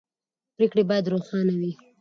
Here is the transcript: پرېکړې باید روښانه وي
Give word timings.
پرېکړې 0.55 0.83
باید 0.89 1.09
روښانه 1.13 1.53
وي 1.59 1.71